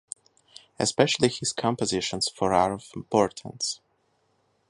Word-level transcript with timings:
Especially 0.79 1.27
his 1.27 1.53
compositions 1.53 2.27
for 2.27 2.53
are 2.55 2.73
of 2.73 2.89
importance. 2.95 3.81